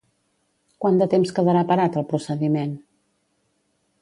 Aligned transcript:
Quant 0.85 0.97
de 1.01 1.07
temps 1.11 1.33
quedarà 1.39 1.63
parat 1.73 2.01
el 2.03 2.09
procediment? 2.15 2.77